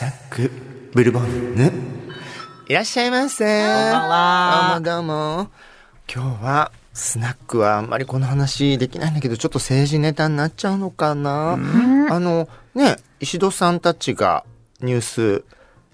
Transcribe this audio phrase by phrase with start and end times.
[0.00, 0.50] タック
[0.94, 1.70] ブルボンヌ
[2.70, 3.44] いらっしゃいませ。
[3.44, 4.80] こんばんは。
[4.82, 5.50] どうもどうも。
[6.10, 11.56] 今日はスナックはあんまりこの話できないんだけどちょっと政治ネタになっちゃうのかな、あ
[12.18, 14.46] のね石戸さんたちが
[14.80, 15.44] ニュース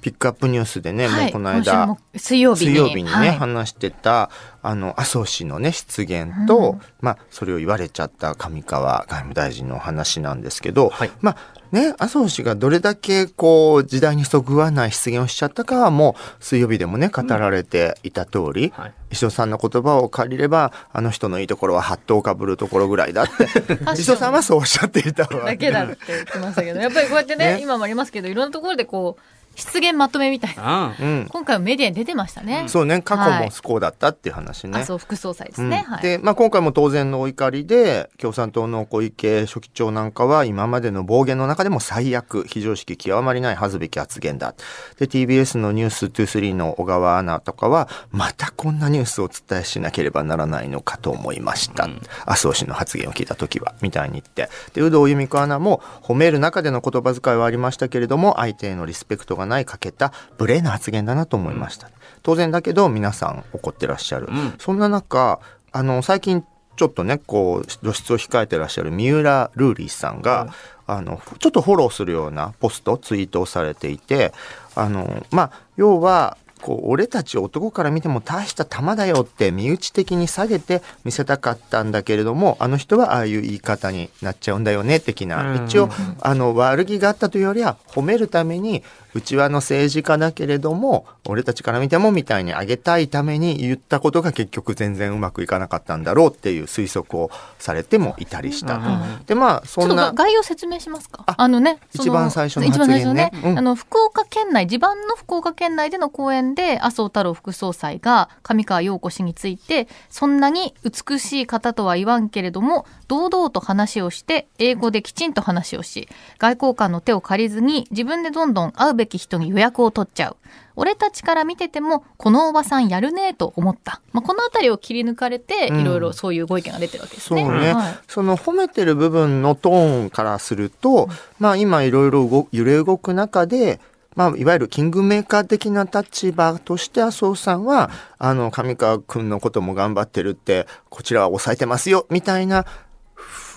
[0.00, 2.72] ピックアップニュースでね、はい、もうこの間水曜日に。
[2.72, 4.30] 水曜日にね、はい、話してた
[4.62, 18.70] あの麻生氏のね失言と、うん、まあそれを言われちゃった上川外務大臣の話なんですけど、はい、まあね、麻生氏がどれだけこう時代にそぐわない失言をしちゃったかはもう水曜日でもね語られていた通り、うん。
[18.70, 23.48] はい、石戸さんの言葉を借りればあの人のいいところはハットをかぶるところぐらいだって
[23.94, 27.60] 石戸さんはそうおっしゃっていたわだけだって言ってましたけどやっぱりこうやってねね。
[27.62, 29.22] 今もありますけどいろんなところでこう
[29.56, 33.02] 失言まとめみたいな、うん、今回はメディアに出てましたね、そうね。
[33.02, 35.92] 過去も不幸だったっていう話ね、はい、そう副総裁ですね、うん。
[35.94, 44.54] はい、で、まあ、今回も当然のお怒りで共産党の小池書記長なんかは今までの暴言の中でも最悪非常識極まりない恥ずべき発言だ。
[44.98, 54.48] で TBS の「ニュース23の小川アナとかはまたこんなニュースをお伝えしなければならないのかと思いました、うん、麻生氏の発言を聞いた時はみたいに言って。
[54.74, 61.90] で有働由美子アナも褒める中での言葉遣いはありましたけれども相手へのリスペクトがないかけた無礼な発言だなと思いました、
[62.22, 65.40] 当然だけど皆さん怒ってらっしゃる、うん、そんな中
[65.72, 66.44] あの最近
[66.76, 70.54] ちょっとねこう露出を控えてらっしゃる三浦ルーリーさんが、
[70.88, 74.32] うん、あのちょっとフォローするようなポストツイートをされていて
[74.74, 88.82] あのまあ要はこう俺たち男から見ても大した玉だよって身内的に下げて見せたかったんだけれどもあの人はああいう言い方になっちゃうんだよね的な一応あの悪気があったというよりは褒めるために
[89.16, 98.82] うちわの政治家だけれども俺たちから見てもみたいにあげたいために言ったことが結局全然うまくいかなかったんだろうっていう推測をされてもいたりしたと。
[99.24, 101.24] でまあそんな概要説明しますか？
[101.26, 103.30] あのね一番最初の発言ね。
[103.32, 116.08] ねうん、あの福岡県内地盤の福岡県内での講演で麻生太郎副総裁が上川陽子氏についてそんなに美しい方とは言わんけれども堂々と話をして英語できちんと話をし
[116.38, 120.36] 外交官の手を借りずに自分でどんどん会うべき人に予約を取っちゃう。
[120.76, 127.42] 俺たちから見ててもこのおばさんやるねと思った、まあ、この辺りを切り抜かれて、いろいろそういうご意見が出てるわけですね。
[127.42, 131.08] そうね、はい、その褒めてる部分のトーンからすると、
[131.38, 133.80] まあ、今いろいろ揺れ動く中で
[134.16, 142.64] まあ、いわゆるキングメーカー的な立場として麻生さんは、あの、上川君のことも頑張ってるって、こちらは抑えてますよ、みたいな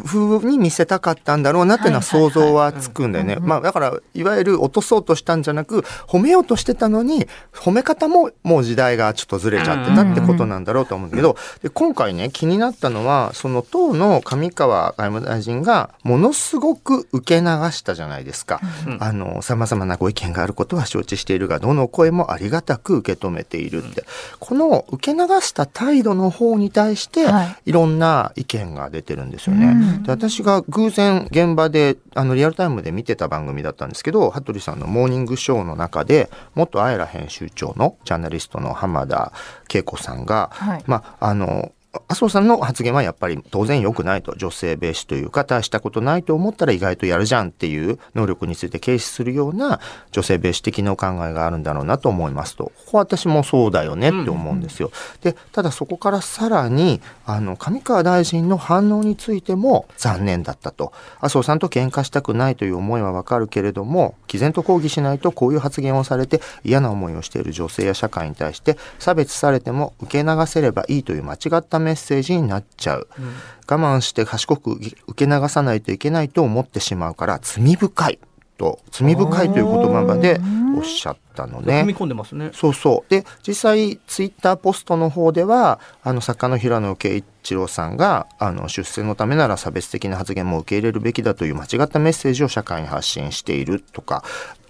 [0.03, 3.37] 風に見せたかったんだろうなっていうのは想像はつくんだよね。
[3.39, 18.59] まあだからいわゆる落とそうとしたんじゃなく褒めようとしてたのに褒め方ももう時代がちょっとずれちゃってたってことなんだろうと思うんだけどで今回ね気になったのはその党の上川外務大臣がものすごく受け流したじゃないですか。
[18.99, 24.03] あの様々なご意見があることは承知しているがどの声もありがたく受け止めているって。
[24.39, 27.25] この受け流した態度の方に対して
[27.66, 29.75] いろんな意見が出てるんですよね。
[30.03, 39.31] で私が偶然現場であのリアルタイムで見てた番組だったんですけど羽鳥さんのモーニングショーの中で元あえら編集長のジャーナリストの浜田
[39.73, 41.72] 恵子さんが、はい、まああの
[42.07, 44.35] 麻生さんの発言はやっぱり当然良くないと。
[44.35, 49.79] 女性蔑視というか大したことないと思ったら意外とやるじゃんっていう能力について軽視するような
[50.11, 52.66] 女性蔑視的なお考えがあるんだろうなと思いますと。
[52.66, 54.91] ここは私もそうだよねって思うんですよ。
[55.22, 60.94] でただそこからさらにあの上川大臣の反応についても残念だったと。
[61.19, 73.25] 麻生さんと喧嘩したくないという思いはわかるけれども毅然と抗議しないとこういう発言をされて嫌な思いをしている女性や社会に対して差別されても受け流せればいいという間違ったメッセージになっちゃう、うん、
[73.69, 78.19] 我慢して賢く受け流さないといけないと思ってしまうから罪深い
[78.57, 80.40] と罪深いという言葉で
[80.78, 81.81] おっしゃったのね。
[81.81, 82.51] 踏み込んでますね。
[82.53, 83.09] そうそう。
[83.09, 94.23] で実際ツイッターポストの方ではあの作家の平野啓一郎さんがあの出世のためなら差別的な発言も受け入れるべきだという間違ったメッセージを社会に発信しているとか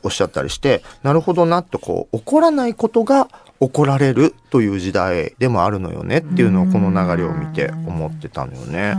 [0.03, 3.27] おっしゃったりしてなるほどなとこう怒らないことが
[3.59, 8.95] 怒られるという時代でもあるのよねっていうのをこの流れを見て思ってたのよね。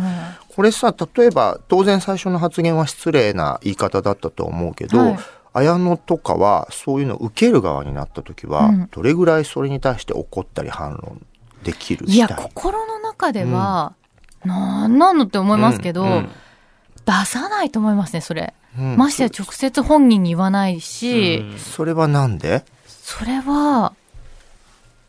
[0.54, 5.18] これさ例えば当然最初の発言は失礼な言い方だったと思うけど、はい、
[5.54, 11.24] 綾野とかはそういうのを受ける側になった時は、どれぐらいそれに対して怒ったり反論
[11.62, 13.94] できるいや心の中では、
[14.44, 16.28] うん、なんなのって思いますけど、うんうん、
[17.06, 18.52] 出さないと思いますねそれ、
[18.96, 22.64] ましてや直接本人に言わないし、それはなんで？
[22.86, 23.94] それは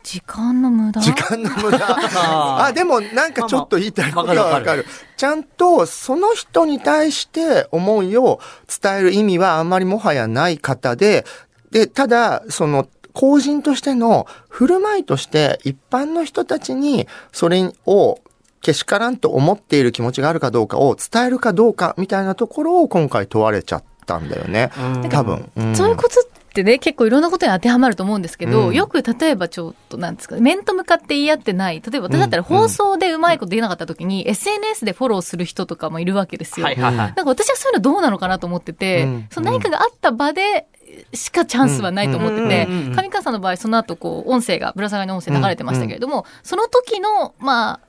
[0.02, 1.00] 時間の無駄？
[1.00, 1.78] 時間の無駄。
[2.66, 4.86] あでもなんかちょっと言いたいことはわかる。
[5.16, 8.40] ちゃんとその人に対して思いを
[8.82, 11.24] 伝える意味はあんまりもはやない方で
[11.72, 18.20] で、ただ、その、公人としての振る舞いとして一般の人たちにそれを
[18.62, 24.70] けしからんと思っている気持ちがあるかどうかを伝えるかどうかみたいなところを今回問われちゃったんだよね。
[24.78, 25.08] うん。
[25.10, 25.50] 多分。
[25.62, 25.76] ん。
[25.76, 28.74] そういうことってね、結構いろんなことに当てはまると思うんですけど、うん。
[28.74, 36.66] よく例えばちょっとなんですか、面と向かって言い合ってない、例えば私だったら放送でうまいこと言えなかった時に、SNS でフォローする人とかもいるわけですよ。
[36.66, 37.06] はいはいはい。
[37.06, 39.26] なんか私はそういうのどうなのかなと思ってて、うん。
[39.30, 40.66] その何かがあった場で
[41.14, 47.80] しかチャンスはないと思っててうんうんうんうん、上川さんの場合、その後こう、音声が、ぶら下がりの音声流れてましたけれども、その時の、まあ、は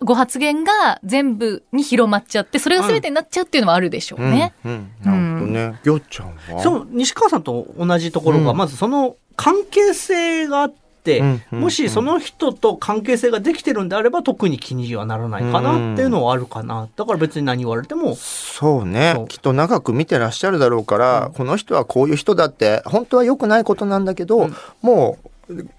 [0.00, 4.52] ご発言が全部に広まっちゃって、それが全てになっちゃうっていうのはあるでしょうね。
[4.64, 4.72] うん。
[4.72, 5.80] うんなるほどね。
[5.84, 6.62] ぎょっちゃんは？
[6.62, 8.56] そう、西川さんと同じところが、うん。
[8.56, 16.88] まずその関係性があって、うんうんもしその人と関係性ができてるんであれば特に気にはならないかなっていうのはあるかな。
[16.96, 19.24] だから別に何言われても、そうね。
[19.28, 21.32] きっと長く見てらっしゃるだろうから、うん。
[21.32, 24.56] この人はこういう人だって本当は良くないことなんだけど、うん。
[24.82, 25.30] もう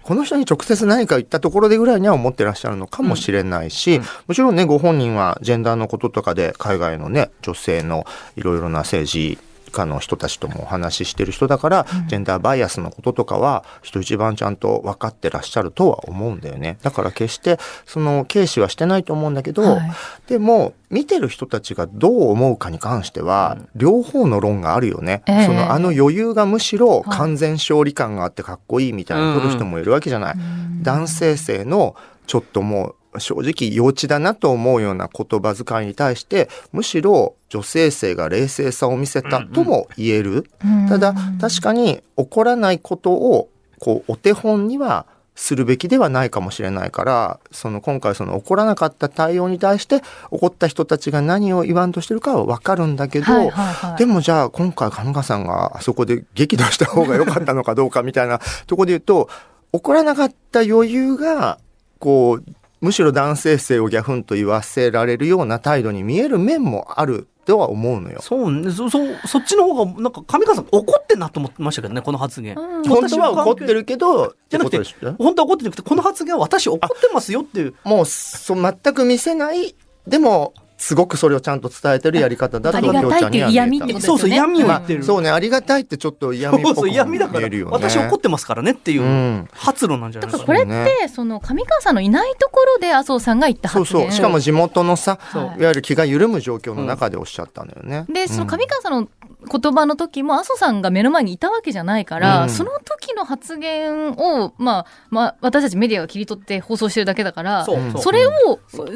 [0.02, 4.02] この人に直接何か言ったところでぐらいには思ってらっしゃるのかもしれないし、うん。
[4.28, 8.06] もちろんねご本人はジェンダーのこととかで海外のね女性の
[8.36, 9.38] いろいろな政治
[9.70, 16.78] 家の人たちともお話ししてる人だから、ジェンダーバイアスのこととかは人一番ちゃんと分かってらっしゃるとは思うんだよね。
[16.82, 19.92] だから決してその軽視はしてないと思うんだけど、はい。
[20.26, 25.46] でも見てる人たちがどう思うかに関しては、両方の論があるよね、ええ。
[25.46, 27.18] そのあの余裕がむしろはい。
[27.18, 30.34] 完全勝利感があってかっこいいみたいに取る人もいるわけじゃない、
[30.82, 31.94] 男性性の
[32.26, 40.44] ちょっともう正直幼稚だなと思うような言葉遣いに対してむしろ女性性が冷静さを見せたとも言える、
[40.88, 43.48] ただ確かに起こらないことを
[43.78, 45.06] こうお手本には
[45.38, 50.00] するべきではないかもしれないからその今回その起こらなかった対応に対して
[50.32, 53.96] 起こった人たちが何を言わんとしてるかは分かるんだけど、はいはいはい。
[53.98, 59.30] でもじゃあ今回上川さんがあそこで激怒した方が良かったのかどうかみたいなところで言うと
[59.72, 61.60] 起こらなかった余裕が
[62.00, 62.44] こう
[62.80, 68.20] むしろ男性性をギャフンと言わせられるような態度に見える面もあるとは思うのよ。
[68.20, 72.54] そうね、そ、そ、そっちの方が、なんか上川さん怒ってんなと思ってましたけどね、この発言。
[72.56, 74.78] うん本当は怒ってるけどじゃなくて
[75.18, 77.74] 本当は怒ってなくて、この発言は私怒ってますよっていう。
[77.84, 79.74] もうそ全く見せない
[80.06, 84.00] でもすごくそれをちゃんと伝えてるやり方だとありがたいっていう嫌味ってこ。
[84.00, 87.72] そうそう嫌味を言んってるそうねありがたいってちょっと嫌味っぽくそうそう、嫌味だから見えるよ、ね。
[87.72, 90.58] 私怒ってますからねっていううん発露なんじゃだないですかね。
[90.60, 98.04] からこれって、その上川さんのいないところで麻生さんが言ったそう発言そうしかも地元のさ、そういわゆる気が緩む状況の中でおっしゃったのよね。
[98.08, 99.08] で、そのうん上川さんの
[99.48, 102.50] 言葉の時も、麻生さんが目の前にいたわけじゃないから、うん。
[102.50, 108.30] その時の発言を、まあ、まあ、私たちメディアが切り取って放送してるだけだから、それを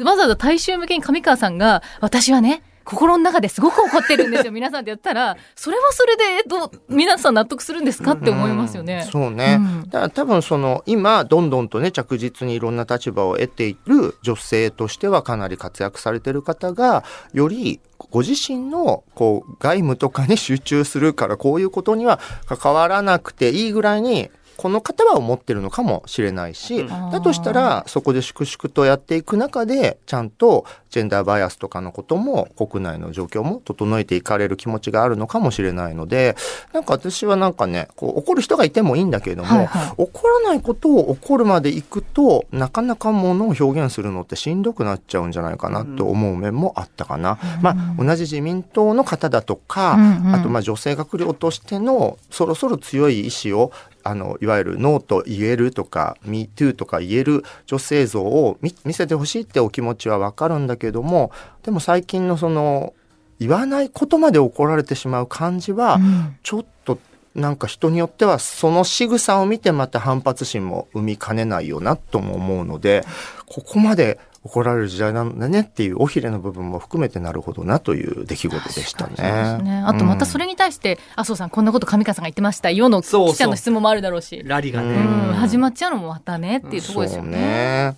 [0.03, 8.11] わざわざ大衆向けに上川さんが、私はね、心の中ですごく怒ってるんですよ、 皆さんってやったら、それはそれで、どう、皆さん納得するんですか？
[8.11, 9.07] って思いますよね。
[9.11, 9.89] そうね、うん。
[9.89, 17.03] だから多分その今どんどんとね着実にいろんな立場を得ている女性としてはかなり活躍されてる方が
[17.33, 17.79] より
[18.11, 26.87] ご自身のこう外務とかに集中するからこういうことには関わらなくていいぐらいにこの方は思ってるのかもしれないし、うん。
[26.87, 36.35] だとしたらそこで粛々とやっていく中でちゃんとジェンダーバイアスとかのことも国内の状況も整えていかれる気持ちがあるのかもしれないので
[36.71, 39.93] なんか私はなんかねこう怒る人がいてもいいんだけれども、はいはい。
[39.97, 47.39] 怒らないことを怒るまでいくとなかなかものを表現するのってしんどくなっちゃうんじゃないかなと思う面もあったかな。
[47.61, 50.35] まあ同じ自民党の方だとか、うんうん。
[50.35, 53.71] あとまあ女性閣僚としてのそろそろ強い意志を
[54.03, 61.31] あのいわゆるノーと言えるとか MeToo とか言える女性像を見見せてほしいってお気持ちはわかるんだけども
[61.63, 62.93] でも最近のその
[63.39, 66.37] 言わないことまで怒られてしまう感じは、うん。
[66.43, 66.97] ちょっと
[67.35, 73.03] なんか人によってはその仕草を見てまた反発心も生みかねないよなとも思うので
[73.47, 79.63] ここまで怒られる時代なんだねっていう尾ひれの部分も含めてなるほどなという出来事でしたね。
[79.63, 79.83] ね。
[79.85, 84.41] あとまたそれに対して、麻生さんこんなこと上川さんが言ってましたよの記者の質問もあるだろうし。
[84.43, 84.95] ラリがね。
[84.95, 87.95] うん、始まっちゃうのもまたねっていうところですよそうね。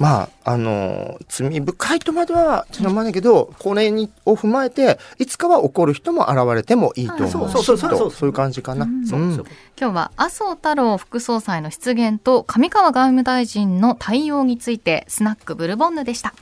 [0.00, 0.06] ね。
[0.06, 7.26] まあ、あの、罪深いとまでは知らないけど、これにを踏まえて、いつかは怒る人も現れてもいいと思う。
[7.26, 8.86] あそうそうそうそうそうきっとそういう感じかな。
[8.86, 9.46] うんそううんそう
[9.78, 16.34] 今日は麻生太郎副総裁の失言と上川外務大臣の対応についてスナックブルボンヌでした。